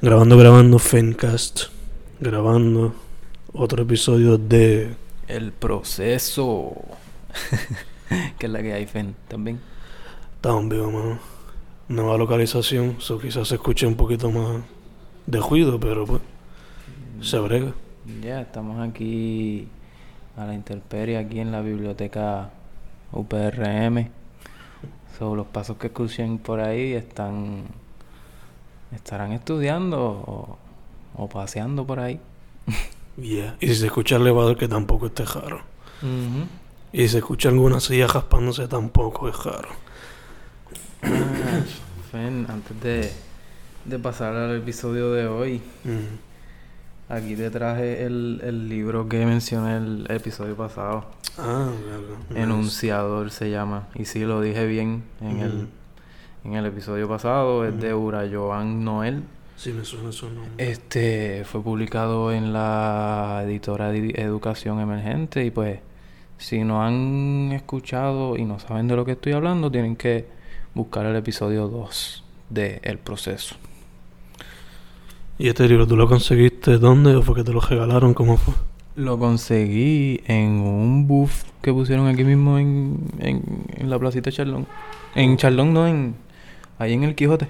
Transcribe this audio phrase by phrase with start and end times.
[0.00, 1.62] Grabando, grabando, Fencast.
[2.20, 2.94] Grabando
[3.52, 4.94] otro episodio de.
[5.26, 6.72] El proceso.
[8.38, 9.58] que es la que hay, Fen, también.
[10.40, 11.18] Vivos, mano.
[11.88, 14.62] Nueva localización, eso quizás se escuche un poquito más
[15.26, 16.22] de ruido, pero pues.
[17.20, 17.72] Se brega.
[18.22, 19.66] Ya, estamos aquí
[20.36, 22.50] a la intemperie, aquí en la biblioteca
[23.10, 24.10] UPRM.
[25.18, 27.64] So, los pasos que escuchen por ahí están.
[28.92, 30.58] Estarán estudiando o,
[31.14, 32.20] o paseando por ahí.
[33.20, 33.56] Yeah.
[33.60, 35.62] Y si se escucha el elevador, que tampoco esté raro.
[36.92, 39.68] Y si se escucha alguna silla raspándose, tampoco es raro.
[41.02, 41.60] Ah,
[42.12, 43.12] Fen, antes de,
[43.84, 45.60] de pasar al episodio de hoy,
[47.08, 51.06] aquí te traje el, el libro que mencioné el episodio pasado.
[51.36, 52.16] Ah, claro.
[52.30, 52.42] Nice.
[52.42, 53.88] Enunciador se llama.
[53.94, 55.68] Y sí, lo dije bien en, el.
[56.48, 57.64] En el episodio pasado.
[57.64, 57.94] Es de.
[57.94, 59.22] Ura Joan Noel.
[59.56, 60.42] Sí, me suena eso, ¿no?
[60.56, 65.44] Este fue publicado en la editora de Educación Emergente.
[65.44, 65.80] Y pues,
[66.38, 70.26] si no han escuchado y no saben de lo que estoy hablando, tienen que
[70.74, 73.56] buscar el episodio 2 de El Proceso.
[75.38, 78.14] ¿Y este libro tú lo conseguiste dónde o fue que te lo regalaron?
[78.14, 78.54] ¿Cómo fue?
[78.96, 81.30] Lo conseguí en un booth
[81.62, 83.42] que pusieron aquí mismo en, en,
[83.76, 84.66] en la placita Charlón.
[85.14, 86.14] En Charlón, no, en
[86.78, 87.48] ahí en el Quijote.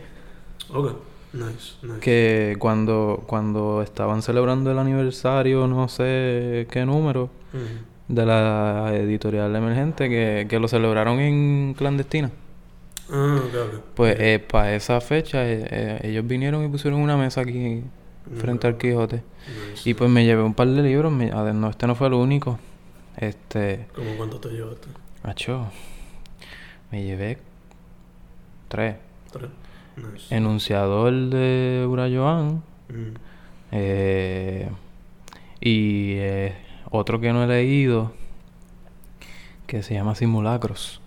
[0.73, 0.93] Ok.
[1.33, 2.01] Nice, nice.
[2.01, 7.29] Que cuando, cuando estaban celebrando el aniversario, no sé qué número,
[8.09, 12.31] de la editorial emergente, que, que lo celebraron en clandestina.
[13.11, 13.81] Ah, ok, ok.
[13.95, 17.83] Pues para esa fecha eh, eh, ellos vinieron y pusieron una mesa aquí
[18.37, 19.17] frente al Quijote.
[19.73, 19.89] Nice.
[19.89, 21.13] Y pues me llevé un par de libros.
[21.13, 22.59] me- a ver, no, este no fue el único.
[23.19, 23.87] Este...
[23.95, 24.89] ¿Cómo cuánto te llevaste?
[25.23, 25.67] Acho,
[26.91, 27.39] me llevé
[28.69, 28.97] tres.
[29.97, 30.35] Nice.
[30.35, 33.15] Enunciador de Urayoan Mm.
[33.73, 34.71] eh,
[35.61, 36.55] y eh,
[36.91, 38.13] otro que no he leído
[39.67, 41.01] que se llama Simulacros.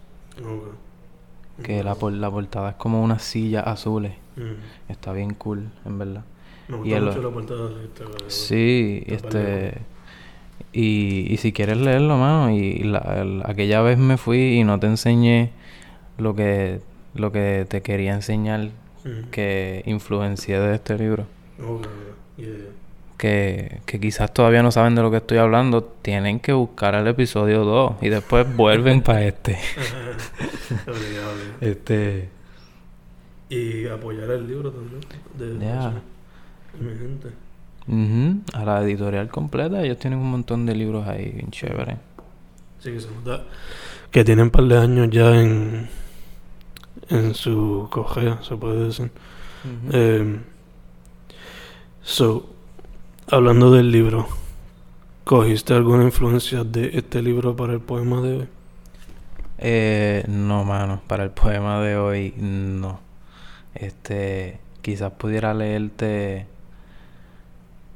[1.64, 4.14] Que la, la portada es como unas sillas azules.
[4.36, 4.92] Mm.
[4.92, 6.24] Está bien cool, en verdad.
[6.68, 8.04] Me Y gusta el- mucho la portada de este.
[8.28, 9.82] Sí, Está este.
[10.74, 14.80] Y, y si quieres leerlo, mano, y la, el- aquella vez me fui y no
[14.80, 15.52] te enseñé
[16.18, 16.82] lo que,
[17.16, 18.70] lo que te quería enseñar
[19.32, 21.26] que influencié de este libro.
[22.38, 22.48] Yeah.
[23.18, 27.08] Que, que quizás todavía no saben de lo que estoy hablando, tienen que buscar el
[27.08, 29.58] episodio 2 y después vuelven para este.
[31.60, 32.30] Este.
[33.50, 35.02] Y apoyar el libro también.
[35.38, 35.60] De de
[36.80, 37.28] mi gente.
[37.88, 41.98] ujú, a la editorial completa, ellos tienen un montón de libros ahí, bien chévere.
[42.80, 43.44] Sí, que se nota
[44.12, 45.88] que tienen un par de años ya en,
[47.12, 49.12] en su cogea, se puede decir.
[49.92, 50.40] Eh,
[52.02, 52.50] so,
[53.30, 54.28] hablando del libro,
[55.24, 58.48] ¿cogiste alguna influencia de este libro para el poema de hoy?
[59.60, 63.00] Eh, no, mano, para el poema de hoy no.
[63.76, 66.48] Este, quizás pudiera leerte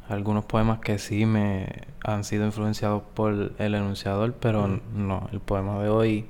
[0.07, 5.81] algunos poemas que sí me han sido influenciados por el enunciador, pero no, el poema
[5.81, 6.25] de hoy,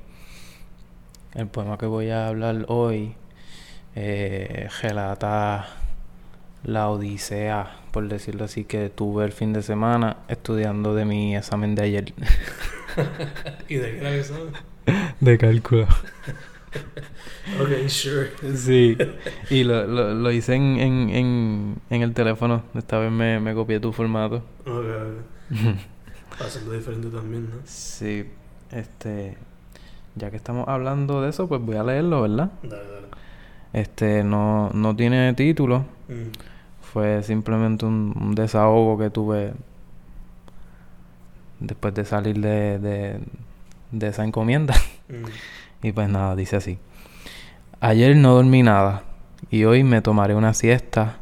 [1.36, 3.14] el poema que voy a hablar hoy,
[3.94, 5.68] eh, relata
[6.64, 11.74] la odisea, por decirlo así, que tuve el fin de semana estudiando de mi examen
[11.74, 12.14] de ayer
[13.68, 14.50] ¿Y de qué era eso?
[15.20, 15.86] de cálculo.
[17.60, 18.30] Ok, sure.
[18.56, 18.98] Sí,
[19.50, 22.64] y lo, lo, lo hice en, en, en, en el teléfono.
[22.74, 24.42] Esta vez me, me copié tu formato.
[24.66, 26.40] Ok, ok.
[26.40, 27.56] Hacerlo diferente también, ¿no?
[27.64, 28.26] Sí,
[28.70, 29.38] este.
[30.16, 32.50] Ya que estamos hablando de eso, pues voy a leerlo, ¿verdad?
[32.62, 33.06] Dale, dale.
[33.72, 35.84] Este, no, no tiene título.
[36.08, 36.32] Mm.
[36.80, 39.52] Fue simplemente un, un desahogo que tuve
[41.60, 43.20] después de salir de, de,
[43.92, 44.74] de esa encomienda.
[45.08, 45.24] Mm.
[45.82, 46.78] Y pues nada, dice así.
[47.80, 49.02] Ayer no dormí nada
[49.50, 51.18] y hoy me tomaré una siesta.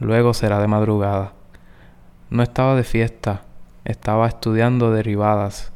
[0.00, 1.34] Luego será de madrugada.
[2.30, 3.42] No estaba de fiesta,
[3.84, 5.70] estaba estudiando derivadas,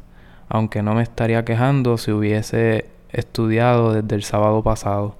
[0.52, 5.16] aunque no me estaría quejando si hubiese estudiado desde el sábado pasado.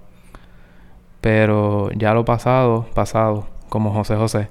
[1.22, 4.48] Pero ya lo pasado, pasado, como José José.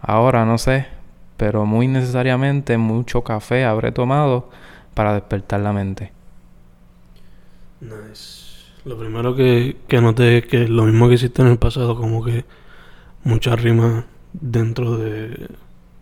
[0.00, 0.86] Ahora no sé,
[1.36, 4.48] pero muy necesariamente mucho café habré tomado
[4.94, 6.12] para despertar la mente.
[7.80, 8.62] Nice.
[8.84, 12.24] Lo primero que, que noté es que lo mismo que hiciste en el pasado, como
[12.24, 12.44] que
[13.24, 15.48] muchas rimas dentro de,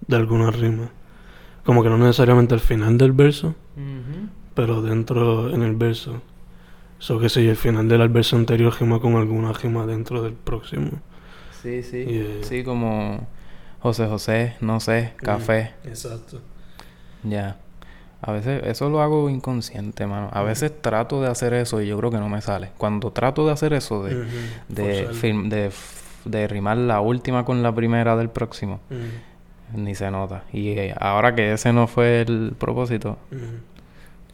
[0.09, 0.91] de algunas rimas.
[1.65, 3.55] Como que no necesariamente al final del verso,
[4.55, 6.21] pero dentro en el verso.
[6.99, 10.91] Eso que si el final del verso anterior rima con alguna rima dentro del próximo.
[11.63, 12.05] Sí, sí.
[12.05, 12.25] Yeah.
[12.43, 13.27] Sí, como
[13.81, 15.73] José José, no sé, café.
[15.85, 16.41] Exacto.
[17.23, 17.59] Ya.
[18.23, 20.29] A veces eso lo hago inconsciente, mano.
[20.33, 22.71] A veces trato de hacer eso y yo creo que no me sale.
[22.77, 24.27] Cuando trato de hacer eso, de, Ujú.
[24.69, 25.49] de, film-
[26.27, 28.81] de, rimar la última con la primera del próximo.
[29.75, 30.45] Ni se nota.
[30.53, 33.19] Y eh, ahora que ese no fue el propósito,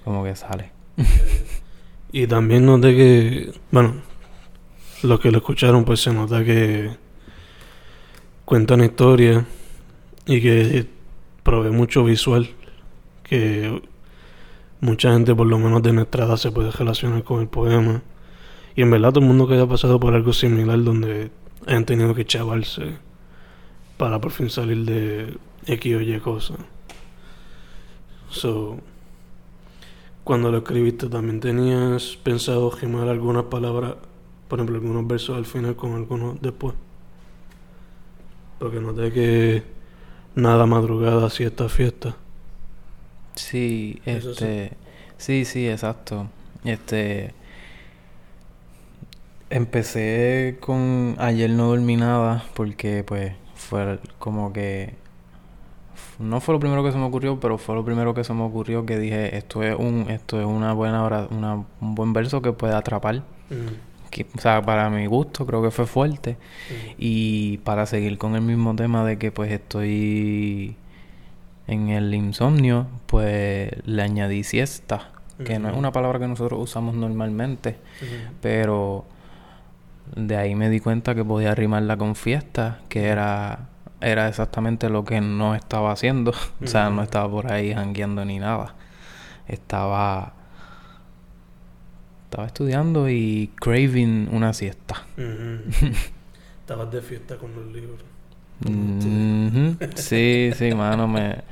[0.04, 0.70] como que sale.
[2.12, 3.96] Y también noté que, bueno,
[5.02, 6.90] los que lo escucharon, pues se nota que
[8.44, 9.44] cuentan historia
[10.24, 10.86] y que
[11.42, 12.48] provee mucho visual,
[13.22, 13.82] que
[14.80, 18.02] mucha gente, por lo menos de nuestra edad, se puede relacionar con el poema.
[18.74, 21.30] Y en verdad, todo el mundo que haya pasado por algo similar, donde
[21.66, 22.98] hayan tenido que chavarse
[23.96, 26.58] para por fin salir de X o Y cosas.
[28.30, 28.78] So,
[30.24, 33.94] cuando lo escribiste, ¿también tenías pensado rimar algunas palabras,
[34.48, 36.74] por ejemplo, algunos versos al final con algunos después?
[38.58, 39.62] Porque noté que
[40.34, 42.16] nada madrugada, siesta, fiesta.
[43.34, 44.44] Sí, Eso sí.
[44.44, 44.72] este,
[45.18, 46.28] sí, sí, exacto.
[46.64, 47.34] Este,
[49.50, 54.94] empecé con ayer no dormí nada porque pues fue como que
[56.18, 58.42] no fue lo primero que se me ocurrió, pero fue lo primero que se me
[58.42, 62.52] ocurrió que dije esto es un, esto es una buena una, un buen verso que
[62.52, 63.16] puede atrapar.
[63.50, 66.32] Mm, Que, o sea, para mi gusto creo que fue fuerte.
[66.32, 70.76] mm, Y para seguir con el mismo tema de que pues estoy
[71.66, 75.10] en el insomnio, pues le añadí siesta,
[75.44, 75.80] que no es Ujú.
[75.80, 79.04] una palabra que nosotros usamos normalmente, mm, pero
[80.14, 83.68] de ahí me di cuenta que podía rimarla con fiesta, que era
[84.00, 86.32] era exactamente lo que no estaba haciendo,
[86.62, 88.74] o sea, no estaba por ahí jangueando ni nada.
[89.48, 90.34] Estaba
[92.24, 95.06] estaba estudiando y craving una siesta.
[95.16, 95.70] mm.
[96.60, 98.00] Estabas de fiesta con los libros.
[98.64, 99.76] Ujú.
[99.94, 101.44] Sí, sí, mano, me,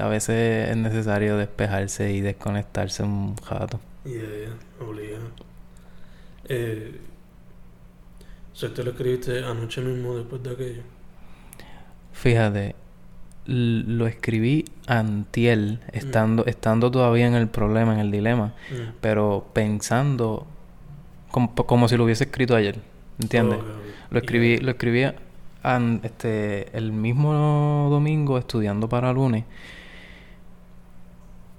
[0.00, 3.78] a veces es necesario despejarse y desconectarse un rato.
[4.04, 5.26] Yeah, yeah, obligado.
[6.48, 6.98] Eh,
[8.52, 10.82] o sea, ¿te lo escribiste anoche mismo después de aquello?
[12.12, 12.74] Fíjate,
[13.46, 18.92] lo escribí antiel, estando, estando todavía en el problema, en el dilema, Mm.
[19.00, 20.46] pero pensando
[21.30, 22.78] como, como si lo hubiese escrito ayer,
[23.20, 23.58] ¿entiendes?
[24.10, 24.62] Lo escribí, Yeah.
[24.64, 25.04] lo escribí
[25.62, 29.44] an- este, el mismo domingo estudiando para lunes.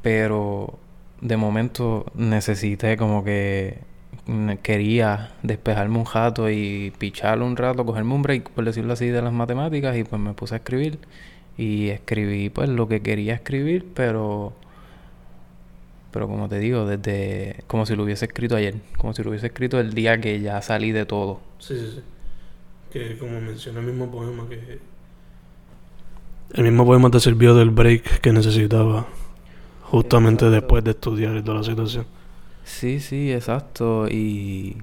[0.01, 0.77] Pero
[1.21, 3.92] de momento necesité como que mm,
[4.61, 9.21] quería despejarme un rato y picharlo un rato, cogerme un break, por decirlo así, de
[9.21, 10.99] las matemáticas y pues me puse a escribir.
[11.57, 14.53] Y escribí pues lo que quería escribir, pero
[16.11, 19.47] pero como te digo, desde como si lo hubiese escrito ayer, como si lo hubiese
[19.47, 21.41] escrito el día que ya salí de todo.
[21.59, 22.03] Sí, sí, sí.
[22.91, 24.79] Que como menciona el mismo poema, que
[26.53, 29.07] el mismo poema te sirvió del break que necesitaba
[29.81, 32.05] justamente después de estudiar y toda la situación.
[32.63, 34.07] Sí, sí, exacto.
[34.07, 34.77] Y.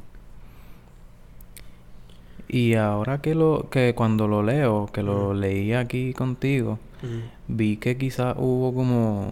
[2.49, 7.21] Y ahora que lo, que cuando lo leo, que lo leí aquí contigo, Mm.
[7.49, 9.31] vi que quizás hubo como.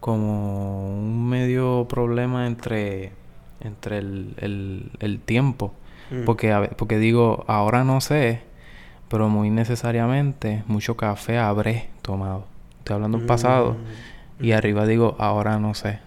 [0.00, 3.12] como un medio problema entre.
[3.60, 5.74] entre el, el, el tiempo.
[6.10, 6.24] Mm.
[6.24, 8.42] Porque, a porque digo, ahora no sé,
[9.08, 12.44] pero muy necesariamente mucho café habré tomado.
[12.78, 13.76] Estoy hablando en pasado.
[14.40, 14.44] Mm.
[14.44, 15.98] Y arriba digo, ahora no sé.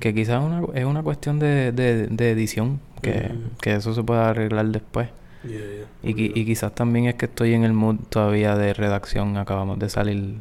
[0.00, 3.30] Que quizás una, es una cuestión de, de, de edición, que,
[3.60, 5.08] que eso se puede arreglar después.
[5.44, 5.60] Yeah,
[6.02, 6.10] yeah.
[6.10, 9.88] Y, y quizás también es que estoy en el mood todavía de redacción, acabamos de
[9.88, 10.34] salir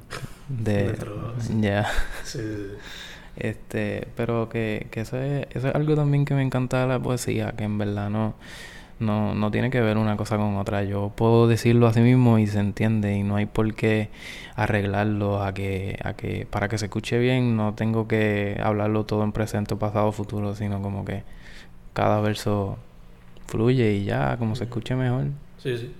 [0.49, 0.95] de...
[1.59, 1.87] Ya.
[2.23, 2.75] Sí, sí, sí.
[3.35, 6.99] Este, pero que, que eso, es, eso es algo también que me encanta de la
[6.99, 8.33] poesía, que en verdad no,
[8.99, 10.83] no, no tiene que ver una cosa con otra.
[10.83, 14.09] Yo puedo decirlo así mismo y se entiende y no hay por qué
[14.55, 19.23] arreglarlo a que, a que para que se escuche bien no tengo que hablarlo todo
[19.23, 21.23] en presente, pasado, futuro, sino como que
[21.93, 22.77] cada verso
[23.47, 25.25] fluye y ya, como se escuche mejor.
[25.57, 25.93] Sí, sí.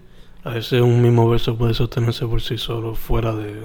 [0.44, 3.64] A veces un mismo verso puede sostenerse por sí solo, fuera de,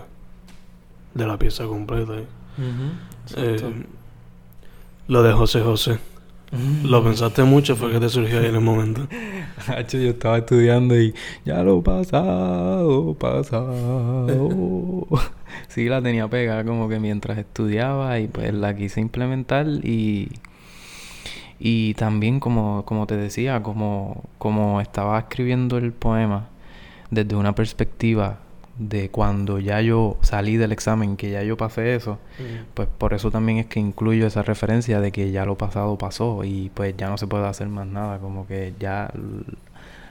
[1.14, 2.14] de la pieza completa.
[2.14, 2.26] ¿eh?
[3.36, 3.84] Eh,
[5.08, 5.98] lo de José José.
[6.84, 7.76] ¿Lo pensaste mucho?
[7.76, 9.08] ¿Fue que te surgió ahí en el momento?
[9.90, 15.06] Yo estaba estudiando y ya lo pasado, pasado.
[15.68, 20.28] sí, la tenía pegada como que mientras estudiaba y pues la quise implementar y
[21.64, 26.48] y también como como te decía, como como estaba escribiendo el poema
[27.10, 28.40] desde una perspectiva
[28.78, 32.18] de cuando ya yo salí del examen, que ya yo pasé eso,
[32.74, 36.44] pues por eso también es que incluyo esa referencia de que ya lo pasado pasó
[36.44, 39.12] y pues ya no se puede hacer más nada, como que ya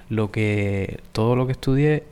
[0.09, 2.03] lo que todo lo que estudié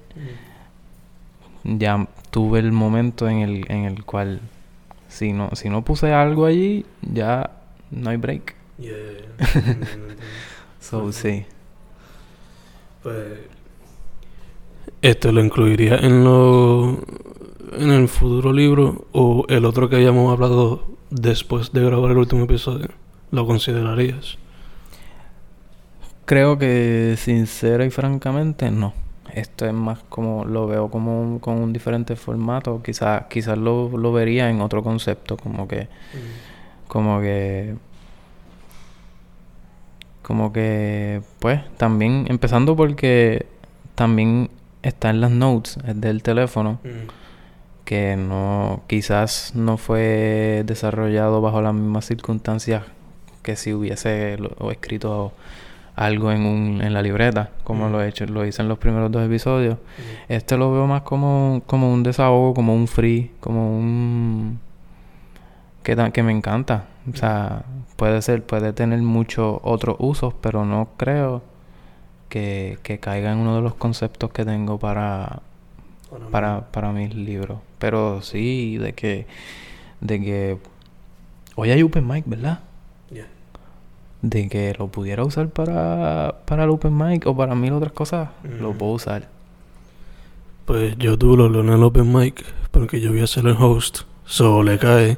[1.63, 4.41] ya tuve el momento en el, en el cual
[5.08, 7.51] si no, si no puse algo allí, ya
[7.91, 8.56] no hay break.
[8.77, 8.94] Yeah.
[10.79, 11.13] So, Ujú.
[11.13, 11.46] sí.
[13.03, 13.58] Pues.
[15.01, 17.00] ¿Este lo incluiría en lo.
[17.72, 19.06] en el futuro libro?
[19.13, 22.89] ¿O el otro que hayamos hablado después de grabar el último episodio?
[23.32, 24.38] ¿Lo considerarías?
[26.25, 28.94] Creo que sincera y francamente no.
[29.34, 32.82] Esto es más como lo veo como un, con un diferente formato.
[32.84, 35.88] Quizás quizás lo, lo vería en otro concepto, como que
[36.89, 37.75] como que
[40.24, 43.46] como que pues también empezando porque
[43.96, 44.50] también
[44.83, 46.79] está en las notes del teléfono
[47.86, 52.83] que no quizás no fue desarrollado bajo las mismas circunstancias
[53.41, 55.33] que si hubiese lo- o escrito
[55.95, 57.91] algo en un en la libreta como Mm.
[57.91, 59.77] lo he hecho lo hice en los primeros dos episodios.
[60.29, 64.59] Este lo veo más como como un desahogo como un free como un
[65.83, 66.86] que, que me encanta.
[67.12, 67.63] O sea
[67.95, 71.41] puede ser puede tener muchos otros usos pero no creo
[72.29, 75.41] que, que caiga en uno de los conceptos que tengo para
[76.31, 77.59] para, para mis libros.
[77.77, 79.27] Pero sí, de que,
[80.01, 80.57] de que
[81.55, 82.59] hoy hay Open Mic, ¿verdad?
[83.12, 83.27] Yeah.
[84.24, 88.29] De que lo pudiera usar para, para el Open Mic o para mil otras cosas,
[88.43, 88.77] lo Mm.
[88.77, 89.27] puedo usar.
[90.65, 94.00] Pues yo tuve lo en el Open Mic porque yo voy a ser el host.
[94.25, 95.17] So le cae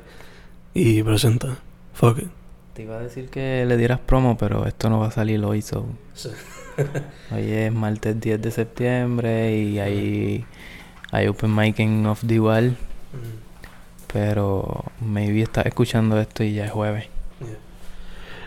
[0.74, 1.58] y presenta.
[1.94, 2.28] Fuck it.
[2.74, 5.62] Te iba a decir que le dieras promo, pero esto no va a salir hoy,
[5.62, 5.86] so.
[7.32, 10.46] Hoy es martes 10 de septiembre y hay,
[11.12, 12.76] hay Open Mic en Off the Wall,
[14.12, 17.08] pero maybe estás escuchando esto y ya es jueves.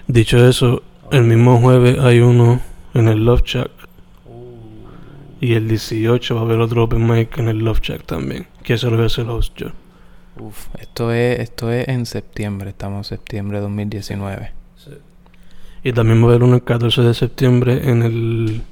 [0.07, 2.61] Dicho eso, el mismo jueves hay uno
[2.95, 3.71] en el Love Shack.
[5.41, 8.47] Y el 18 va a haber otro Open Mic en el Love Shack también.
[8.63, 9.69] Que eso lo voy a hacer host yo.
[10.39, 14.64] Uf, esto es, esto es en septiembre, estamos en septiembre de 2019.
[15.85, 18.63] Y también va a haber uno el 14 de septiembre en el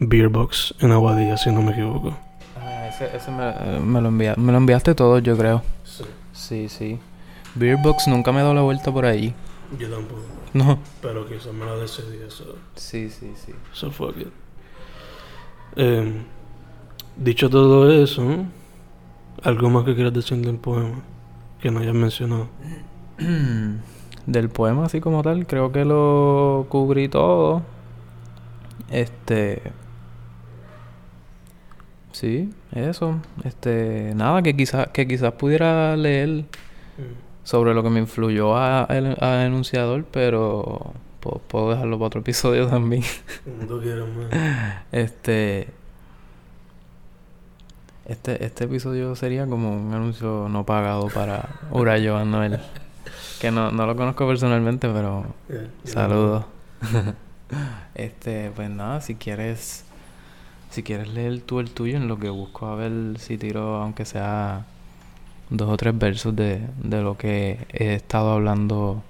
[0.00, 2.16] Beer Box en Aguadilla, si no me equivoco.
[2.60, 5.62] Ah, ese, ese me, me lo envia- me lo enviaste todo, yo creo.
[6.32, 6.98] Sí, sí.
[7.54, 9.34] Beerbox nunca me he dado la vuelta por ahí.
[9.78, 10.22] Yo tampoco.
[10.52, 10.78] No.
[11.02, 12.56] Pero quizás me lo decidí eso.
[12.74, 13.52] Sí, sí, sí.
[13.72, 14.28] So fuck it.
[15.76, 16.12] Eh,
[17.16, 18.24] dicho todo eso,
[19.44, 21.00] ¿algo más que quieras decir del poema?
[21.60, 22.48] Que no hayas mencionado.
[24.30, 27.62] Del poema así como tal, creo que lo cubrí todo.
[28.90, 29.60] Este...
[32.12, 33.18] Sí, eso.
[33.44, 36.44] Este, nada, que quizás que quizás pudiera leer
[37.44, 43.02] sobre lo que me influyó a, a enunciador, pero puedo dejarlo para otro episodio también.
[43.68, 44.82] Tú quieras, man.
[44.92, 45.68] Este.
[48.06, 52.60] Este, este episodio sería como un anuncio no pagado para Urayo Anuel.
[53.40, 56.44] Que no, no lo conozco personalmente, pero Yeah, yo saludos.
[57.94, 59.84] este, pues nada, si quieres.
[60.70, 64.04] Si quieres leer tú el tuyo, en lo que busco a ver si tiro, aunque
[64.04, 64.66] sea
[65.48, 69.02] dos o tres versos de, de lo que he estado hablando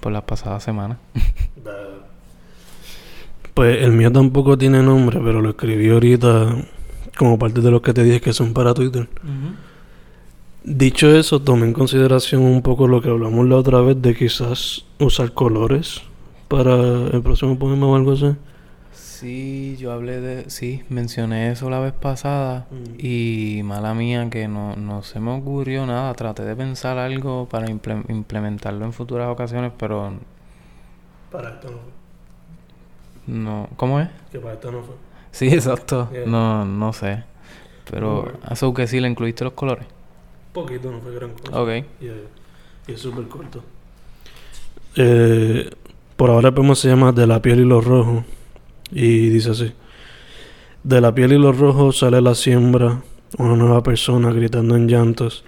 [0.00, 0.98] por las pasadas semanas.
[3.54, 6.56] Pues el mío tampoco tiene nombre, pero lo escribí ahorita
[7.18, 9.08] como parte de los que te dije que son para Twitter.
[10.64, 14.84] Dicho eso, tomé en consideración un poco lo que hablamos la otra vez de quizás
[15.00, 16.02] usar colores
[16.48, 18.36] para el próximo poema o algo así.
[18.92, 20.50] Sí, yo hablé de...
[20.50, 22.94] Sí, mencioné eso la vez pasada Mm.
[22.98, 26.12] y mala mía que no, no se me ocurrió nada.
[26.14, 30.12] Traté de pensar algo para imple- implementarlo en futuras ocasiones, pero
[31.30, 31.92] Para esto no fue.
[33.34, 33.68] no...
[33.76, 34.08] ¿Cómo es?
[34.30, 34.94] Que para esto no fue.
[35.32, 36.08] Sí, exacto.
[36.12, 36.26] Yeah.
[36.26, 37.24] No, no sé.
[37.90, 38.32] Pero...
[38.50, 39.86] Eso que sí, le incluiste los colores.
[40.52, 41.60] Poquito, no fue gran cosa.
[41.60, 41.68] Ok.
[42.00, 42.06] Y,
[42.90, 43.62] y es súper corto.
[44.96, 45.70] Eh,
[46.16, 48.24] por ahora el poema se llama De la piel y los rojos.
[48.90, 49.72] Y dice así.
[50.82, 53.02] De la piel y los rojos sale la siembra,
[53.38, 55.44] una nueva persona gritando en llantos,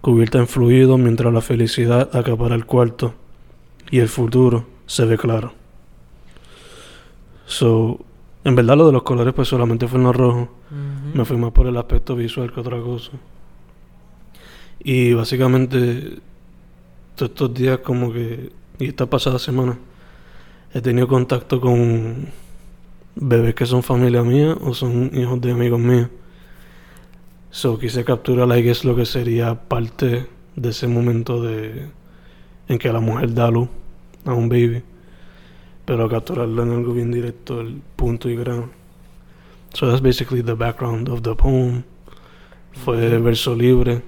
[0.00, 3.14] cubierta en fluido mientras la felicidad acapara el cuarto
[3.90, 5.54] y el futuro se ve claro.
[7.46, 8.00] So,
[8.44, 10.48] en verdad lo de los colores pues solamente fue en los rojos.
[11.14, 13.12] Me fui más por el aspecto visual que otra cosa.
[14.82, 16.18] Y básicamente,
[17.14, 19.78] todos estos días como que, y esta pasada semana,
[20.72, 22.28] he tenido contacto con
[23.14, 26.08] bebés que son familia mía o son hijos de amigos míos.
[27.50, 31.88] So quise capturar, I guess, lo que sería parte de ese momento de
[32.68, 33.68] en que la mujer da luz
[34.24, 34.82] a un baby.
[35.90, 38.70] pero capturarlo en algo bien directo, el punto y grano.
[39.74, 41.82] So that's basically the background of the poem.
[42.84, 44.00] Fue verso libre.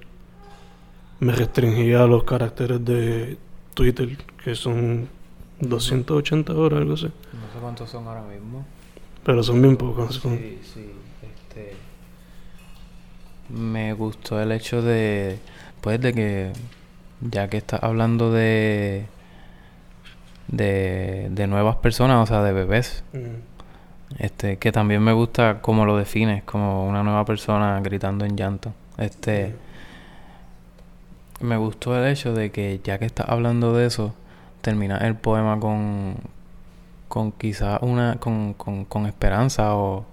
[1.22, 3.36] Me restringía a los caracteres de
[3.74, 5.08] Twitter, que son
[5.60, 7.04] 280 horas, algo así.
[7.06, 7.10] No
[7.52, 8.64] sé cuántos son ahora mismo.
[9.24, 10.16] Pero son bien pocos.
[10.16, 10.90] son- Sí, sí.
[11.22, 11.74] Este,
[13.50, 15.38] me gustó el hecho de,
[15.80, 16.52] pues, de que,
[17.20, 19.06] ya que estás hablando de,
[20.48, 24.18] de, de nuevas personas, o sea, de bebés, Mm.
[24.22, 28.72] este, que también me gusta cómo lo defines, como una nueva persona gritando en llanto.
[28.98, 29.54] Este,
[31.42, 34.14] me gustó el hecho de que ya que estás hablando de eso,
[34.60, 36.14] termina el poema con,
[37.08, 40.04] con quizá una, con, con, con esperanza o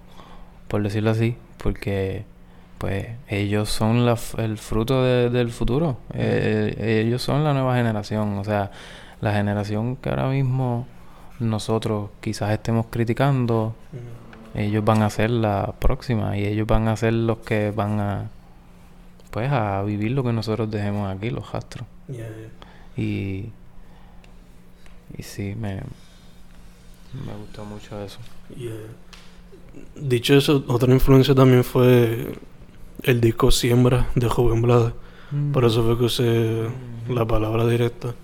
[0.68, 2.24] por decirlo así, porque
[2.78, 8.38] pues ellos son la el fruto de- del futuro, Eh, ellos son la nueva generación,
[8.38, 8.70] o sea,
[9.20, 10.86] la generación que ahora mismo
[11.40, 14.58] nosotros quizás estemos criticando, Mm.
[14.58, 18.24] ellos van a ser la próxima y ellos van a ser los que van a
[19.30, 21.86] pues a vivir lo que nosotros dejemos aquí, los astros.
[22.08, 23.02] Yeah, yeah.
[23.04, 23.50] Y
[25.16, 25.76] y sí, me
[27.26, 28.18] me gustó mucho eso.
[28.56, 28.72] Yeah.
[29.96, 32.34] Dicho eso, otra influencia también fue
[33.02, 34.92] el disco Siembra de Joven Blade.
[35.52, 36.68] Por eso fue que usé
[37.08, 38.14] la palabra directa.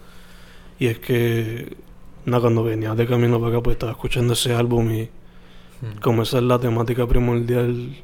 [0.79, 1.77] Y es que,
[2.25, 5.09] nada, cuando venía de camino para acá, pues estaba escuchando ese álbum y
[5.83, 6.01] Mm.
[6.01, 7.95] como esa es la temática primordial,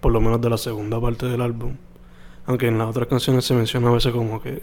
[0.00, 1.74] por lo menos de la segunda parte del álbum.
[2.48, 4.62] Aunque en las otras canciones se menciona a veces como que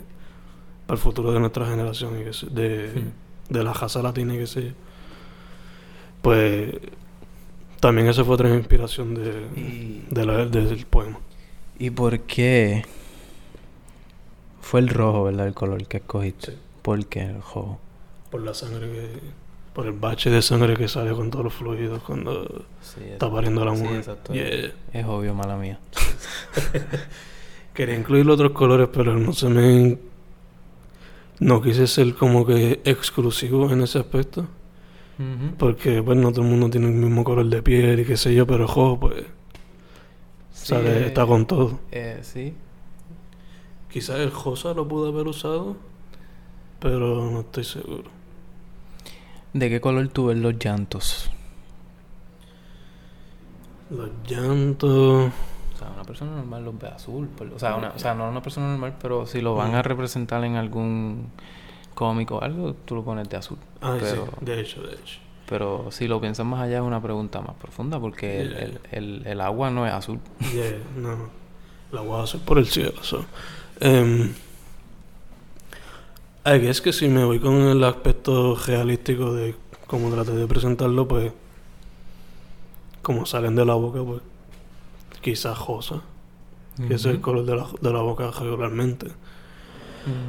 [0.88, 2.92] para el futuro de nuestra generación y que se- de,
[3.48, 4.72] de la raza latina y que sé yo.
[6.22, 6.74] Pues
[7.80, 11.20] también esa fue otra inspiración de, Y, de la- del poema.
[11.80, 12.84] ¿Y por qué
[14.62, 16.52] fue el rojo, verdad, el color que escogiste?
[16.54, 16.58] Sí.
[16.82, 17.80] ¿Por qué el rojo?
[18.32, 19.10] Por la sangre que.
[19.74, 23.64] Por el bache de sangre que sale con todos los fluidos cuando Sí, está pariendo
[23.66, 23.98] la sí, mujer.
[23.98, 24.34] exacto.
[24.34, 24.72] Yeah.
[24.94, 25.80] Es obvio, mala mía.
[27.76, 29.98] Quería incluir otros colores, pero no se me.
[31.40, 34.48] No quise ser como que exclusivo en ese aspecto.
[35.58, 38.34] Porque, pues, no todo el mundo tiene el mismo color de piel y qué sé
[38.36, 39.24] yo, pero rojo, pues,
[40.52, 41.80] Sí, sale, eh, está con todo.
[41.92, 42.54] eh, sí.
[43.90, 45.78] Quizás el rosa lo pudo haber usado,
[46.80, 48.12] pero no estoy seguro.
[49.54, 51.32] ¿De qué color tú ves los llantos?
[53.90, 55.32] Los llantos.
[56.06, 57.28] Persona normal los ve azul.
[57.28, 59.82] por- o, sea, una- o sea, no una persona normal, pero si lo van a
[59.82, 61.28] representar en algún
[61.94, 63.58] cómic o algo, tú lo pones de azul.
[63.82, 65.20] Ah, pero, sí, de hecho, de hecho.
[65.48, 68.60] pero si lo piensas más allá es una pregunta más profunda porque el, Yeah.
[68.64, 70.20] el- el- el agua no es azul.
[70.54, 71.30] Yeah, no.
[71.92, 73.02] La voy a hacer por el cielo.
[73.04, 73.26] So.
[73.82, 74.32] Um,
[76.48, 79.56] I guess que si me voy con el aspecto realístico de
[79.88, 81.32] cómo traté de presentarlo, pues.
[83.02, 84.22] Como salen de la boca, pues.
[85.26, 86.04] Quizás rosa,
[86.78, 89.08] que ese es el color de la, de la boca regularmente.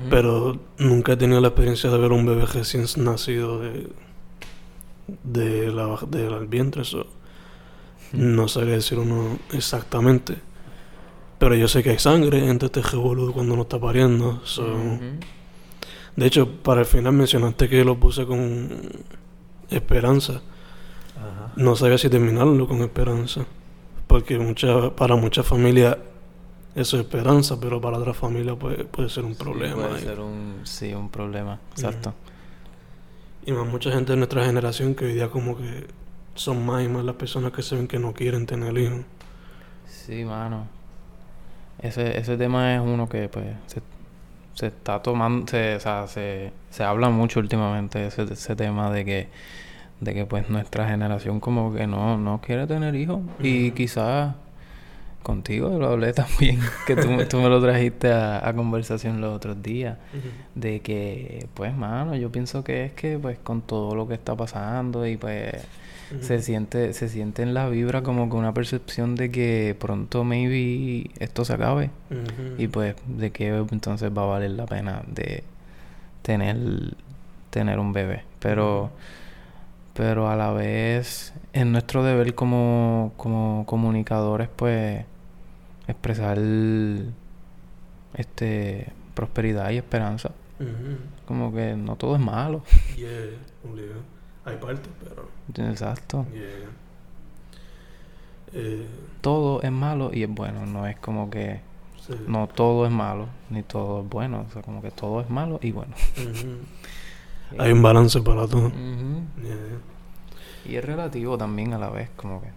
[0.09, 3.91] Pero nunca he tenido la experiencia de ver un bebé recién nacido de,
[5.23, 6.83] de la, del vientre.
[6.85, 7.07] so,
[8.15, 10.39] No sabría decir uno exactamente.
[11.39, 14.41] Pero yo sé que hay sangre entre este revolú cuando uno está pariendo.
[14.45, 14.65] so.
[16.17, 18.71] De hecho, para el final mencionaste que lo puse con
[19.69, 20.41] esperanza.
[21.19, 21.53] Ajá.
[21.57, 23.45] No sabía si terminarlo con esperanza.
[24.07, 25.97] Porque mucha, para muchas familias
[26.75, 29.89] eso es esperanza, pero para otras familias puede, puede ser un Sí, problema.
[29.89, 30.03] puede ahí.
[30.03, 31.61] ser un, sí, un problema.
[31.73, 32.15] Exacto.
[33.45, 35.87] Y más mucha gente de nuestra generación que hoy día como que
[36.35, 39.01] son más y más las personas que se ven que no quieren tener hijos.
[39.85, 40.69] Sí, mano.
[41.79, 43.83] Ese, ese tema es uno que pues se,
[44.55, 49.05] se está tomando, se, o sea, se, se habla mucho últimamente ese, ese tema de
[49.05, 49.29] que,
[50.01, 53.21] de que pues nuestra generación como que no, no quiere tener hijos.
[53.41, 54.35] Y quizás
[55.27, 59.61] contigo lo hablé también, que tú, tú me lo trajiste a, a conversación los otros
[59.61, 59.99] días.
[60.55, 64.37] De que, pues, mano, yo pienso que es que, pues, con todo lo que está
[64.37, 65.53] pasando y, pues,
[66.21, 71.11] se siente, se siente en la vibra como que una percepción de que pronto, maybe,
[71.19, 71.91] esto se acabe.
[72.57, 75.43] Y, pues, de que entonces va a valer la pena de
[76.23, 76.57] tener,
[77.51, 78.23] tener un bebé.
[78.39, 78.93] Pero,
[79.97, 85.05] pero a la vez, es nuestro deber como, como comunicadores, pues,
[85.89, 86.39] expresar,
[88.15, 90.33] este, prosperidad y esperanza.
[91.27, 92.63] Como que no todo es malo.
[92.97, 93.09] Yeah,
[93.69, 94.01] obligado.
[94.45, 95.29] Hay partes, pero.
[95.71, 96.25] Exacto.
[96.33, 96.71] Yeah.
[98.53, 98.87] Eh,
[99.21, 100.65] Todo es malo y es bueno.
[100.67, 101.61] No es como que
[102.07, 102.15] sí.
[102.29, 104.47] no todo es malo ni todo es bueno.
[104.49, 105.95] O sea, como que todo es malo y bueno.
[107.59, 108.71] Hay un balance para todo.
[108.71, 109.79] Yeah.
[110.65, 112.49] Y es relativo también a la vez, como que.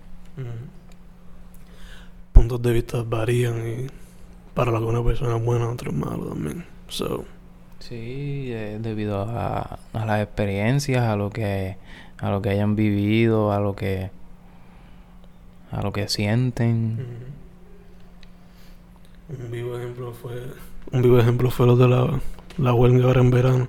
[2.33, 3.87] Puntos de vista varían y
[4.53, 6.65] para alguna persona es bueno, otros malo también.
[6.87, 7.25] So.
[7.79, 11.77] Sí, eh, debido a, a las experiencias, a lo que
[12.17, 14.11] a lo que hayan vivido, a lo que
[15.71, 17.05] a lo que sienten.
[19.29, 20.51] Un vivo ejemplo fue
[20.91, 22.19] un vivo ejemplo fue lo de la,
[22.57, 23.67] la huelga ahora en verano.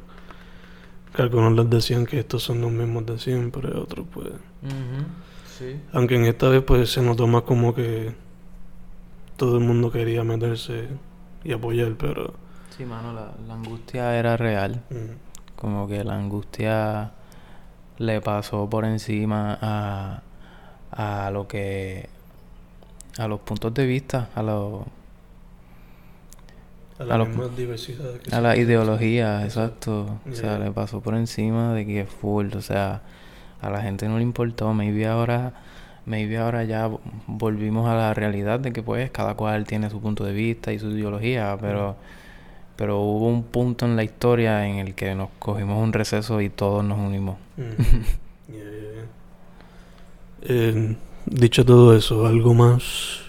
[1.21, 4.29] Que algunos les decían que estos son los mismos de siempre, otros pues.
[5.59, 5.79] sí.
[5.93, 8.15] Aunque en esta vez pues se notó más como que
[9.37, 10.89] todo el mundo quería meterse
[11.45, 12.33] y apoyar, pero...
[12.75, 14.83] Sí, mano, la, la angustia era real.
[15.57, 17.13] Como que la angustia
[17.99, 20.23] le pasó por encima a,
[20.91, 22.09] a lo que...
[23.19, 24.85] a los puntos de vista, a los...
[27.01, 30.19] A la, a los- diversidad que A la ideología, exacto.
[30.31, 32.49] O sea, le pasó por encima de que full.
[32.55, 33.01] O sea,
[33.61, 34.73] a la gente no le importó.
[34.75, 35.55] Maybe ahora,
[36.07, 40.01] maybe ahora ya vo- volvimos a la realidad de que pues cada cual tiene su
[40.01, 41.97] punto de vista y su ideología, pero,
[42.77, 46.51] pero hubo un punto en la historia en el que nos cogimos un receso y
[46.51, 47.37] todos nos unimos.
[48.51, 49.05] Yeah, yeah, yeah.
[50.43, 53.21] Eh, dicho todo eso, ¿algo más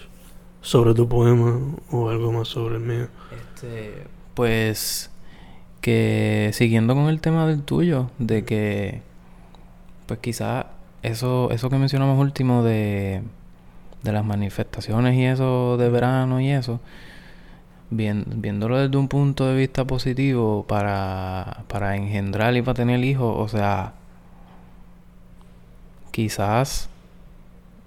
[0.61, 1.59] sobre tu poema
[1.91, 3.07] o algo más sobre el mío?
[3.61, 5.11] Este, pues
[5.81, 9.01] que siguiendo con el tema del tuyo, de que
[10.07, 10.65] pues quizás
[11.03, 13.21] eso, eso que mencionamos último de,
[14.03, 16.79] de las manifestaciones y eso de verano y eso,
[17.89, 23.35] bien- viéndolo desde un punto de vista positivo para, para engendrar y para tener hijos,
[23.37, 23.93] o sea,
[26.11, 26.89] quizás,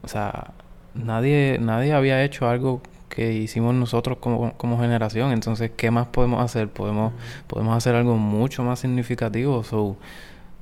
[0.03, 0.53] o sea,
[0.95, 2.83] nadie, nadie había hecho algo
[3.15, 5.33] que hicimos nosotros como, como generación.
[5.33, 6.69] Entonces, ¿qué más podemos hacer?
[6.69, 7.13] Podemos,
[7.47, 9.63] podemos hacer algo mucho más significativo.
[9.65, 9.97] So,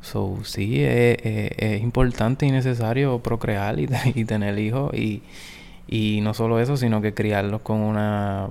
[0.00, 4.92] so sí, es, es- es importante y necesario procrear y, y tener hijos.
[4.94, 5.22] Y,
[5.88, 8.48] y no solo eso, sino que criarlos con una,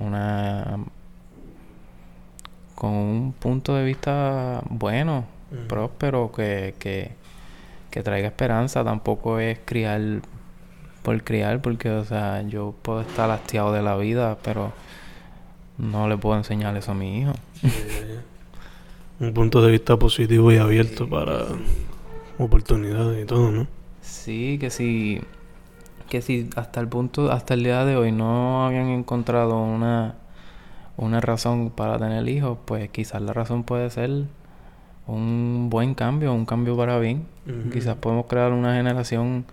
[0.00, 0.78] una
[2.74, 5.24] con un punto de vista bueno,
[5.68, 7.12] próspero, que, que,
[7.90, 8.84] que traiga esperanza.
[8.84, 10.00] Tampoco es criar
[11.04, 14.72] por criar, porque, o sea, yo puedo estar hastiado de la vida, pero
[15.76, 17.32] no le puedo enseñar eso a mi hijo.
[19.20, 21.44] Un punto de vista positivo y abierto para
[22.38, 23.66] oportunidades y todo, ¿no?
[24.00, 25.20] Sí, que si,
[26.08, 30.14] que si hasta el punto, hasta el día de hoy no habían encontrado una,
[30.96, 34.24] una razón para tener hijos, pues quizás la razón puede ser
[35.06, 37.26] un buen cambio, un cambio para bien.
[37.70, 39.44] Quizás podemos crear una generación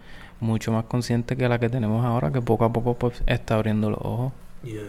[0.42, 3.90] mucho más consciente que la que tenemos ahora, que poco a poco pues está abriendo
[3.90, 4.34] los ojos.
[4.64, 4.82] Yeah.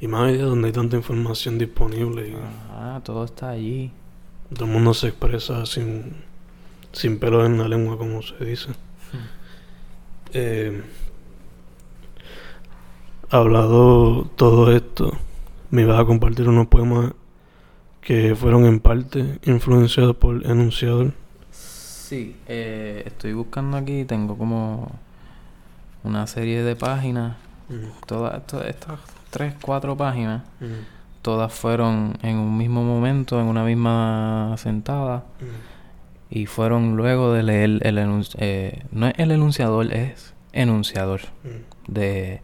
[0.00, 2.34] Y más hoy día donde hay tanta información disponible
[2.70, 3.90] Ah, todo está allí.
[4.54, 6.14] todo el mundo se expresa sin,
[6.92, 8.70] sin pelos en la lengua, como se dice.
[10.34, 10.82] Eh,
[13.30, 15.16] hablado todo esto,
[15.70, 17.12] me ibas a compartir unos poemas
[18.00, 21.12] que fueron en parte influenciados por Enunciador.
[22.08, 24.90] Sí, eh, estoy buscando aquí, tengo como
[26.02, 27.36] una serie de páginas,
[28.06, 30.42] todas estas tres, cuatro páginas,
[31.20, 35.24] todas fueron en un mismo momento, en una misma sentada,
[36.30, 41.20] y fueron luego de leer el enunciador, no es el enunciador, es enunciador
[41.88, 42.40] de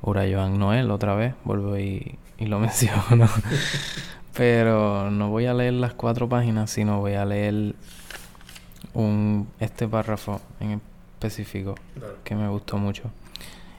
[0.00, 3.28] Urayoan Noel, otra vez, vuelvo y, y lo menciono.
[4.34, 7.74] Pero no voy a leer las cuatro páginas, sino voy a leer
[8.94, 10.80] un este párrafo en
[11.20, 11.74] específico
[12.24, 13.10] que me gustó mucho.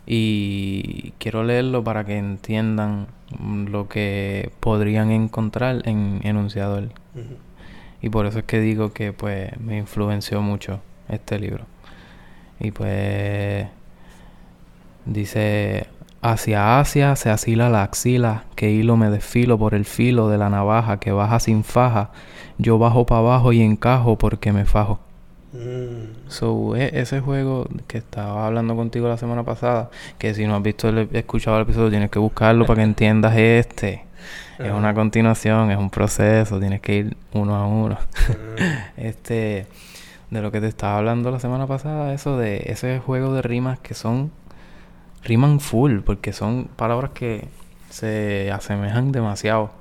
[0.06, 3.08] Y quiero leerlo para que entiendan
[3.40, 6.90] lo que podrían encontrar en Enunciador.
[8.02, 11.66] Y por eso es que digo que pues me influenció mucho este libro.
[12.60, 13.68] Y pues
[15.06, 15.88] dice,
[16.22, 20.50] hacia Asia se asila la axila, que hilo me desfilo por el filo de la
[20.50, 22.12] navaja que baja sin faja,
[22.58, 25.00] yo bajo para abajo y encajo porque me fajo.
[26.28, 30.64] So, e- ese juego que estaba hablando contigo la semana pasada, que si no has
[30.64, 34.04] visto el, escuchado el episodio, tienes que buscarlo para que entiendas este.
[34.58, 37.98] Es una continuación, es un proceso, tienes que ir uno a uno.
[38.98, 39.68] Este,
[40.32, 43.80] de lo que te estaba hablando la semana pasada, eso de ese juego de rimas
[43.80, 44.32] que son,
[45.24, 47.48] riman full, porque son palabras que
[47.90, 49.72] se asemejan demasiado.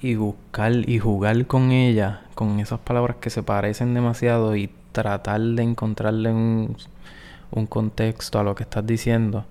[0.00, 5.40] Y buscar y jugar con ellas, con esas palabras que se parecen demasiado y tratar
[5.40, 6.76] de encontrarle un,
[7.50, 9.44] un contexto a lo que estás diciendo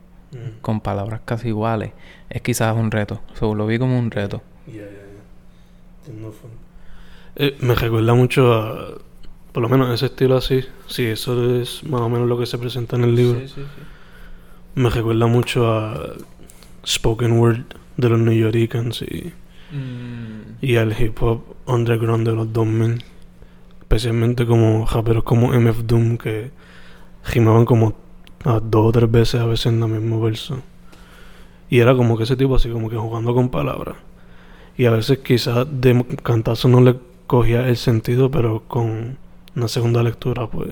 [0.62, 1.92] con palabras casi iguales,
[2.30, 3.22] es quizás un reto.
[3.40, 4.42] So, lo vi como un reto.
[7.36, 8.98] Eh, me recuerda mucho a
[9.52, 10.66] Por lo menos ese estilo así.
[10.88, 13.40] Sí, eso es más o menos lo que se presenta en el libro.
[13.40, 13.82] Sí, sí, sí.
[14.76, 16.14] Me recuerda mucho a
[16.86, 17.62] spoken word
[17.96, 19.34] de los New Yorkers y,
[19.72, 23.04] Mm, y al hip hop underground de los 2000.
[23.82, 26.52] Especialmente como raperos como MF Doom que
[27.26, 27.94] rimaban como
[28.44, 30.60] a dos o tres veces a veces en el mismo verso.
[31.70, 33.96] Y era como que ese tipo así como que jugando con palabras.
[34.78, 39.18] Y a veces quizás de cantazo no le cogía el sentido, pero con
[39.56, 40.70] una segunda lectura pues,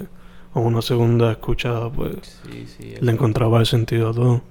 [0.54, 2.94] o una segunda escuchada pues, sí, sí.
[3.00, 4.42] le encontraba el sentido a todo.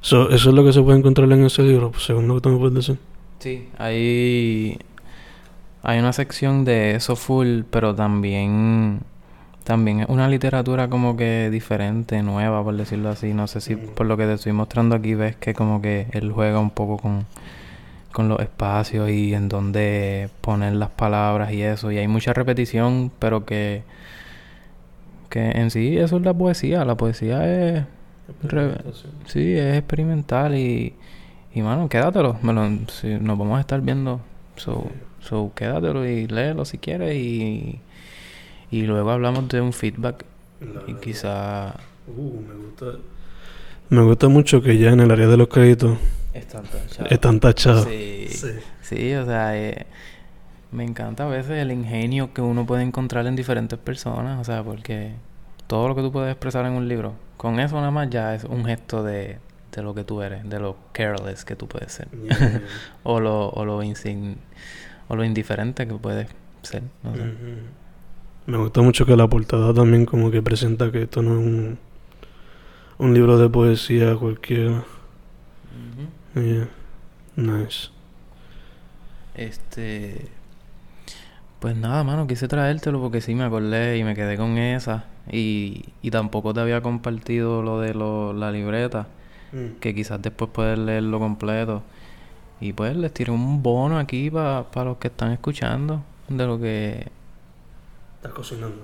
[0.00, 2.40] So, eso es lo que se puede encontrar en ese libro, pues, según lo que
[2.42, 2.98] tú me puedes decir.
[3.44, 4.78] Sí, hay,
[5.82, 9.00] hay una sección de eso full, pero también,
[9.64, 13.34] también es una literatura como que diferente, nueva, por decirlo así.
[13.34, 13.88] No sé si Mm.
[13.94, 16.96] por lo que te estoy mostrando aquí ves que como que él juega un poco
[16.96, 17.26] con,
[18.12, 21.92] con los espacios y en dónde poner las palabras y eso.
[21.92, 23.82] Y hay mucha repetición, pero que,
[25.30, 26.84] que en sí eso es la poesía.
[26.84, 27.44] La poesía
[27.76, 27.84] es,
[28.42, 28.78] Re-
[29.26, 30.94] Sí, es experimental y,
[31.54, 32.36] y mano, quédatelo.
[32.42, 34.20] Me lo- si nos vamos a estar viendo.
[34.56, 34.86] So,
[35.20, 37.80] so quédatelo y léelo si quieres y,
[38.70, 40.24] y luego hablamos de un feedback
[40.86, 41.74] y quizá...
[42.06, 42.86] Uh, me gusta.
[43.90, 45.98] Me gusta mucho que ya en el área de los créditos
[46.32, 47.12] Están tachados.
[47.12, 47.84] están tachados.
[47.84, 48.48] Sí, Sí.
[48.82, 49.86] sí, o sea, eh,
[50.72, 54.62] me encanta a veces el ingenio que uno puede encontrar en diferentes personas, o sea,
[54.62, 55.12] porque
[55.66, 58.44] todo lo que tú puedes expresar en un libro, con eso nada más ya es
[58.44, 59.38] un gesto de,
[59.74, 62.08] de lo que tú eres, de lo careless que tú puedes ser.
[62.10, 62.62] Yeah.
[63.02, 64.36] o lo, o lo insign-
[65.08, 66.28] o lo indiferente que puedes
[66.62, 67.20] ser, no sé.
[67.22, 67.30] Ujú.
[68.46, 71.78] Me gusta mucho que la portada también como que presenta que esto no es un,
[72.98, 74.84] un libro de poesía cualquiera.
[76.34, 76.68] Yeah.
[77.36, 77.88] Nice.
[79.34, 80.28] Este.
[81.60, 85.04] Pues nada, mano, quise traértelo porque sí me acordé y me quedé con esa.
[85.32, 89.06] Y, y tampoco te había compartido lo de lo- la libreta,
[89.52, 89.78] Mm.
[89.80, 91.82] que quizás después puedes leerlo completo.
[92.60, 97.08] Y pues les tiré un bono aquí para los que están escuchando, de lo que
[98.16, 98.76] Estás cocinando.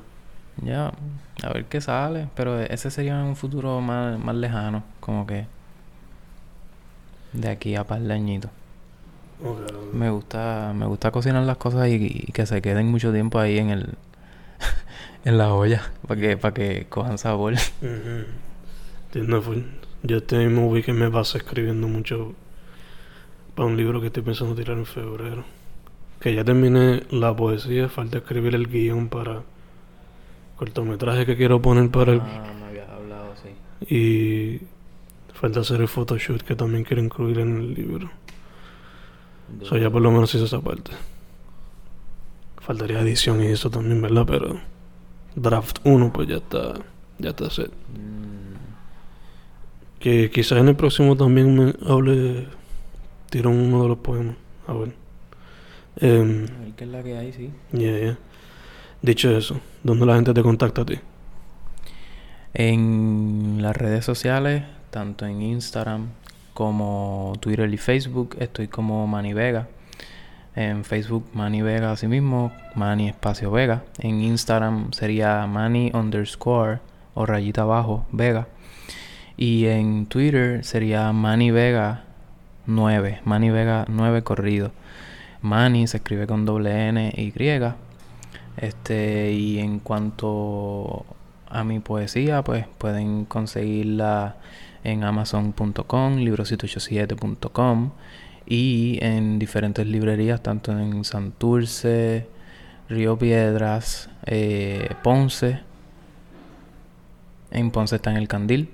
[0.63, 0.93] ya,
[1.43, 2.29] a ver qué sale.
[2.35, 5.47] Pero ese sería en un futuro más, más lejano, como que
[7.33, 8.51] de aquí a par de añitos.
[9.43, 9.95] Ok.
[9.95, 11.95] Me gusta, me gusta cocinar las cosas y,
[12.29, 13.95] y que se queden mucho tiempo ahí en el
[15.25, 17.55] en la olla para que para que cojan sabor.
[19.07, 19.61] Entiendo, full.
[20.03, 22.33] Yo este mismo weekend me paso escribiendo mucho
[23.55, 25.45] para un libro que estoy pensando tirar en febrero.
[26.21, 29.43] Que ya terminé la poesía, falta escribir el guion para
[30.57, 32.21] cortometraje que quiero poner para el...
[32.21, 33.95] Ah, me habías hablado, sí.
[33.95, 34.61] Y
[35.35, 38.11] falta hacer el photoshoot que también quiero incluir en el libro.
[39.61, 40.93] Eso ya por lo menos hice esa parte.
[42.61, 44.25] Faltaría edición y eso también, ¿verdad?
[44.27, 44.61] Pero
[45.35, 46.75] draft 1 pues ya está,
[47.19, 47.71] ya está set.
[47.71, 48.40] Mm,
[50.01, 52.49] Que quizás en el próximo también me hable,
[53.31, 54.35] tiro uno de los poemas.
[54.67, 54.95] A ver.
[55.97, 57.51] Em, a ver qué es la que hay, sí.
[57.73, 58.19] yeah, yeah.
[59.03, 60.99] Dicho eso, ¿dónde la gente te contacta a ti?
[62.53, 66.09] En las redes sociales, tanto en Instagram
[66.55, 69.69] como Twitter y Facebook, estoy como Manny Vega.
[70.57, 73.85] En Facebook, Manny Vega así mismo, Manny Espacio Vega.
[73.99, 76.81] En Instagram sería Manny underscore
[77.15, 78.49] o rayita abajo Vega.
[79.41, 82.05] Y en Twitter sería Manny Vega
[82.67, 84.71] 9, Manny Vega 9 corrido.
[85.41, 87.33] Manny se escribe con doble N y.
[88.59, 91.07] Este, y en cuanto
[91.49, 94.37] a mi poesía, pues pueden conseguirla
[94.85, 97.93] en amazon.com, libro787.com
[98.45, 102.29] y en diferentes librerías, tanto en Santurce,
[102.91, 105.61] Río Piedras, eh, Ponce.
[107.51, 108.69] En Ponce está en el Candil.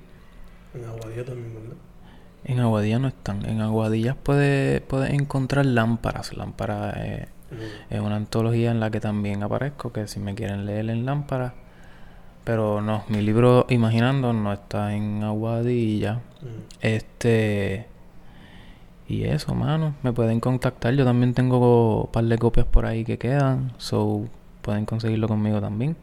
[0.77, 1.77] En Aguadilla también, ¿verdad?
[2.45, 3.45] En Aguadilla no están.
[3.47, 6.37] En Aguadillas puedes puedes encontrar lámparas.
[6.37, 7.29] Lámparas eh,
[7.91, 11.55] es una antología en la que también aparezco, que si me quieren leer en lámpara.
[12.45, 16.21] Pero no, mi libro Imaginando no está en Aguadilla.
[16.81, 17.87] Este.
[19.09, 19.95] Y eso, mano.
[20.03, 20.95] Me pueden contactar.
[20.95, 23.73] Yo también tengo un par de copias por ahí que quedan.
[23.79, 24.29] So,
[24.63, 25.97] pueden conseguirlo conmigo también.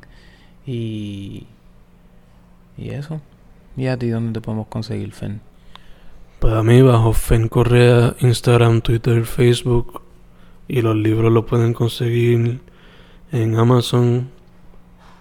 [0.65, 1.47] Y.
[2.77, 3.21] Y eso.
[3.75, 5.41] ¿Y a ti dónde te podemos conseguir, Fen?
[6.39, 10.01] Para mí, bajo Fen Correa, Instagram, Twitter, Facebook.
[10.67, 12.59] Y los libros los pueden conseguir
[13.31, 14.29] en Amazon.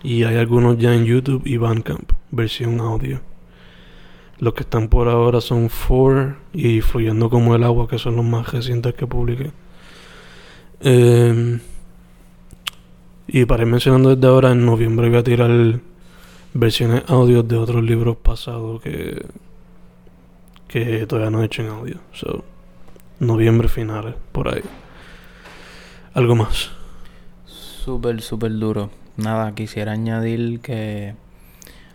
[0.02, 3.20] Y hay algunos ya en YouTube y Bandcamp, versión audio.
[4.38, 8.24] Los que están por ahora son Four y Fluyendo como el agua, que son los
[8.24, 9.52] más recientes que publiqué.
[10.80, 11.60] Em,
[13.28, 15.50] Y para ir mencionando desde ahora, en noviembre voy a tirar
[16.54, 19.24] versiones audio de otros libros pasados que,
[20.68, 21.96] que todavía no he hecho en audio.
[22.12, 22.44] So,
[23.18, 24.62] noviembre finales, por ahí.
[26.14, 26.70] ¿Algo más?
[27.46, 28.90] Súper, súper duro.
[29.16, 31.14] Nada, quisiera añadir que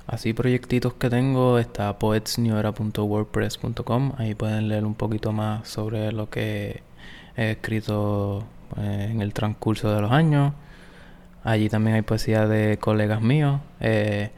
[0.08, 4.14] así proyectitos que tengo está poetsnewera.wordpress.com.
[4.18, 6.82] Ahí pueden leer un poquito más sobre lo que
[7.36, 8.44] he escrito
[8.78, 10.54] eh, en el transcurso de los años.
[11.44, 13.60] Allí también hay poesía de colegas míos.
[13.80, 14.32] Eh,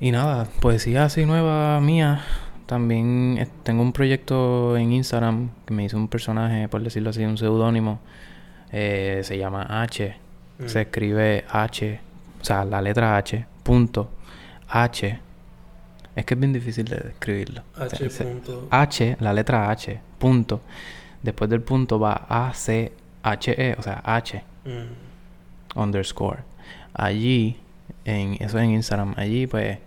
[0.00, 2.22] y nada, poesía así nueva mía.
[2.66, 7.24] También eh, tengo un proyecto en Instagram que me hizo un personaje, por decirlo así,
[7.24, 8.00] un seudónimo.
[8.72, 10.16] Eh, se llama H.
[10.58, 10.66] Mm.
[10.68, 12.00] Se escribe H,
[12.40, 14.10] o sea, la letra H, punto.
[14.68, 15.20] H.
[16.16, 17.62] Es que es bien difícil de escribirlo.
[17.78, 18.10] H.
[18.10, 18.66] Se- punto.
[18.70, 20.60] H, la letra H, punto.
[21.22, 25.78] Después del punto va A, C, H, E, o sea, H, Mm.
[25.80, 26.40] underscore.
[26.94, 27.58] Allí,
[28.04, 29.78] en, eso en Instagram, allí pues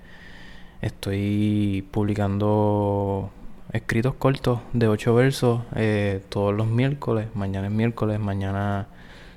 [0.82, 3.32] estoy publicando
[3.72, 7.28] escritos cortos de ocho versos eh, todos los miércoles.
[7.36, 8.88] Mañana es miércoles, mañana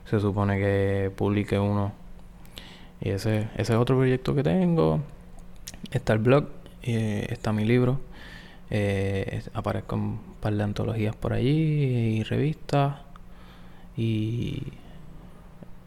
[0.09, 1.93] se supone que publique uno.
[3.01, 5.01] Y ese, ese es otro proyecto que tengo.
[5.91, 6.47] Está el blog,
[6.83, 8.01] eh, está mi libro.
[8.71, 12.97] Eh, aparezco un par de antologías por allí y revistas.
[13.97, 14.63] Y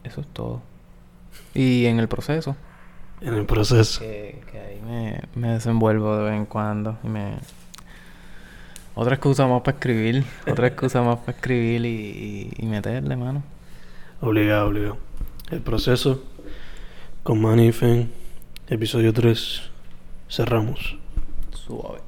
[0.04, 0.62] eso es todo.
[1.54, 2.56] Y en el proceso,
[3.20, 4.00] En el proceso.
[4.00, 6.98] que, que ahí me, me desenvuelvo de vez en cuando.
[7.02, 7.34] Y me...
[8.94, 10.24] Otra excusa más para escribir.
[10.50, 13.42] Otra excusa más para escribir y, y, y meterle, mano.
[14.20, 14.98] Obligado, obligado.
[15.50, 16.24] El proceso
[17.22, 18.10] con Manny y Fen,
[18.68, 19.62] episodio 3.
[20.28, 20.96] Cerramos.
[21.52, 22.05] Suave.